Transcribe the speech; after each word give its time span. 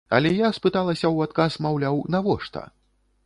Але 0.17 0.29
я 0.35 0.47
спыталася 0.57 1.03
ў 1.09 1.17
адказ, 1.29 1.59
маўляў, 1.65 2.01
навошта? 2.17 2.67